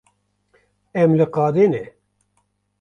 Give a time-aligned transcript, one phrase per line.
[1.01, 1.83] Em li qadê ne.